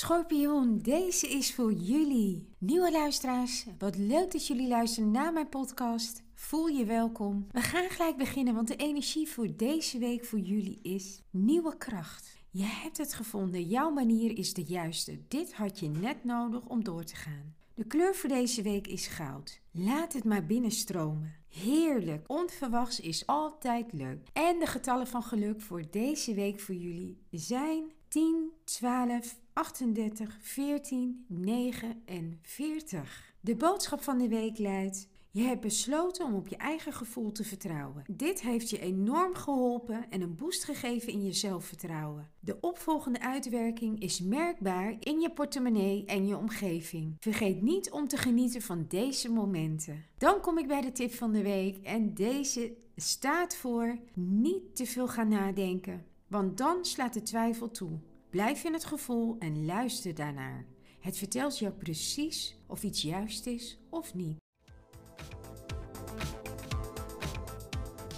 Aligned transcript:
Schorpioen, 0.00 0.78
deze 0.78 1.28
is 1.28 1.54
voor 1.54 1.72
jullie. 1.72 2.48
Nieuwe 2.58 2.90
luisteraars, 2.90 3.66
wat 3.78 3.96
leuk 3.96 4.32
dat 4.32 4.46
jullie 4.46 4.68
luisteren 4.68 5.10
naar 5.10 5.32
mijn 5.32 5.48
podcast. 5.48 6.22
Voel 6.34 6.66
je 6.66 6.84
welkom. 6.84 7.46
We 7.50 7.60
gaan 7.60 7.90
gelijk 7.90 8.16
beginnen, 8.16 8.54
want 8.54 8.68
de 8.68 8.76
energie 8.76 9.28
voor 9.28 9.56
deze 9.56 9.98
week 9.98 10.24
voor 10.24 10.38
jullie 10.38 10.78
is 10.82 11.22
nieuwe 11.30 11.76
kracht. 11.76 12.36
Je 12.50 12.64
hebt 12.64 12.98
het 12.98 13.14
gevonden, 13.14 13.62
jouw 13.62 13.90
manier 13.90 14.38
is 14.38 14.54
de 14.54 14.62
juiste. 14.62 15.20
Dit 15.28 15.54
had 15.54 15.78
je 15.78 15.88
net 15.88 16.24
nodig 16.24 16.66
om 16.66 16.84
door 16.84 17.04
te 17.04 17.16
gaan. 17.16 17.54
De 17.74 17.84
kleur 17.84 18.14
voor 18.14 18.28
deze 18.28 18.62
week 18.62 18.86
is 18.86 19.06
goud. 19.06 19.60
Laat 19.70 20.12
het 20.12 20.24
maar 20.24 20.46
binnenstromen. 20.46 21.34
Heerlijk. 21.48 22.24
Onverwachts 22.26 23.00
is 23.00 23.26
altijd 23.26 23.92
leuk. 23.92 24.28
En 24.32 24.58
de 24.58 24.66
getallen 24.66 25.06
van 25.06 25.22
geluk 25.22 25.60
voor 25.60 25.82
deze 25.90 26.34
week 26.34 26.60
voor 26.60 26.74
jullie 26.74 27.18
zijn 27.30 27.92
10, 28.10 28.52
12, 28.64 29.38
38, 29.52 30.38
14, 30.40 31.24
9 31.28 32.02
en 32.04 32.38
40. 32.42 33.34
De 33.40 33.56
boodschap 33.56 34.02
van 34.02 34.18
de 34.18 34.28
week 34.28 34.58
luidt: 34.58 35.08
je 35.30 35.42
hebt 35.42 35.60
besloten 35.60 36.24
om 36.24 36.34
op 36.34 36.48
je 36.48 36.56
eigen 36.56 36.92
gevoel 36.92 37.32
te 37.32 37.44
vertrouwen. 37.44 38.04
Dit 38.10 38.40
heeft 38.40 38.70
je 38.70 38.80
enorm 38.80 39.34
geholpen 39.34 40.10
en 40.10 40.20
een 40.20 40.34
boost 40.34 40.64
gegeven 40.64 41.12
in 41.12 41.24
je 41.24 41.32
zelfvertrouwen. 41.32 42.30
De 42.40 42.60
opvolgende 42.60 43.20
uitwerking 43.20 44.00
is 44.00 44.20
merkbaar 44.20 44.96
in 45.00 45.20
je 45.20 45.30
portemonnee 45.30 46.04
en 46.04 46.26
je 46.26 46.36
omgeving. 46.36 47.16
Vergeet 47.18 47.62
niet 47.62 47.90
om 47.90 48.08
te 48.08 48.16
genieten 48.16 48.62
van 48.62 48.84
deze 48.88 49.30
momenten. 49.30 50.04
Dan 50.18 50.40
kom 50.40 50.58
ik 50.58 50.66
bij 50.66 50.80
de 50.80 50.92
tip 50.92 51.14
van 51.14 51.32
de 51.32 51.42
week 51.42 51.84
en 51.84 52.14
deze 52.14 52.76
staat 52.96 53.56
voor 53.56 53.98
niet 54.14 54.76
te 54.76 54.86
veel 54.86 55.08
gaan 55.08 55.28
nadenken, 55.28 56.04
want 56.26 56.58
dan 56.58 56.84
slaat 56.84 57.14
de 57.14 57.22
twijfel 57.22 57.70
toe. 57.70 57.98
Blijf 58.30 58.64
in 58.64 58.72
het 58.72 58.84
gevoel 58.84 59.36
en 59.38 59.64
luister 59.64 60.14
daarnaar. 60.14 60.66
Het 61.00 61.18
vertelt 61.18 61.58
jou 61.58 61.72
precies 61.72 62.56
of 62.66 62.82
iets 62.82 63.02
juist 63.02 63.46
is 63.46 63.78
of 63.88 64.14
niet. 64.14 64.36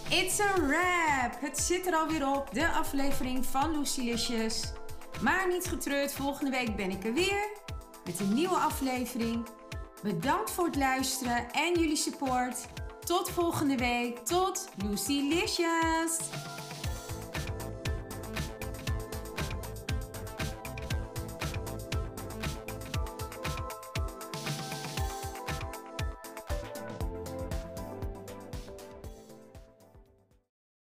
It's 0.09 0.41
a 0.41 0.61
wrap! 0.61 1.41
Het 1.41 1.59
zit 1.59 1.87
er 1.87 1.95
alweer 1.95 2.29
op, 2.29 2.55
de 2.55 2.69
aflevering 2.69 3.47
van 3.47 3.79
Lucilicious. 3.79 4.73
Maar 5.23 5.49
niet 5.49 5.65
getreurd, 5.67 6.13
volgende 6.13 6.51
week 6.51 6.77
ben 6.77 6.91
ik 6.91 7.05
er 7.05 7.15
weer 7.15 7.51
met 8.05 8.21
een 8.21 8.35
nieuwe 8.35 8.57
aflevering. 8.57 9.47
Bedankt 10.03 10.51
voor 10.51 10.65
het 10.65 10.77
luisteren 10.77 11.51
en 11.51 11.79
jullie 11.81 11.97
support. 11.97 12.67
Tot 13.05 13.31
volgende 13.31 13.77
week. 13.77 14.19
Tot 14.19 14.69
Lucilicious! 14.85 16.19